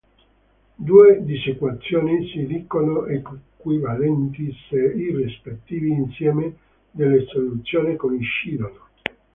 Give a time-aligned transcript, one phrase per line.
[0.73, 6.57] Due disequazioni si dicono "equivalenti" se i rispettivi insiemi
[6.89, 8.87] delle soluzioni coincidono.